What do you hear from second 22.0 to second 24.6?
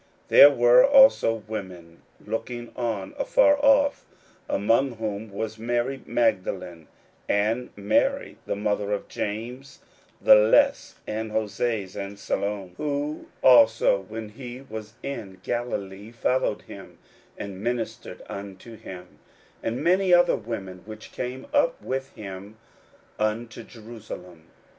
him unto Jerusalem.